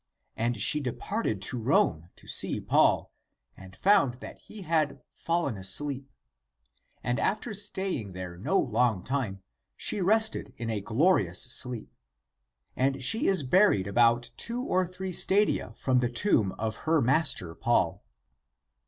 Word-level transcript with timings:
And 0.35 0.59
she 0.59 0.79
departed 0.81 1.43
to 1.43 1.59
Rome, 1.59 2.09
to 2.15 2.27
see 2.27 2.59
Paul, 2.59 3.13
and 3.55 3.75
found 3.75 4.15
that 4.15 4.39
he 4.39 4.63
had 4.63 4.99
fallen 5.13 5.57
asleep. 5.57 6.09
And 7.03 7.19
after 7.19 7.53
staying 7.53 8.13
there 8.13 8.35
no 8.35 8.57
long 8.59 9.03
time, 9.03 9.43
she 9.77 10.01
rested 10.01 10.55
in 10.57 10.71
a 10.71 10.81
glorious 10.81 11.43
sleep; 11.43 11.93
and 12.75 13.03
she 13.03 13.27
is 13.27 13.43
buried 13.43 13.85
about 13.85 14.31
two 14.37 14.63
or 14.63 14.87
three 14.87 15.11
stadia 15.11 15.71
from 15.77 15.99
the 15.99 16.09
tomb 16.09 16.53
of 16.53 16.77
her 16.77 16.99
master 16.99 17.53
Paul. 17.53 18.03